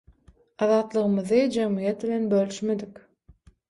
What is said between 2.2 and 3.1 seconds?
bölüşmedik.